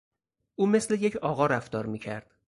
[0.55, 2.31] او مثل یک آقا رفتار میکرد.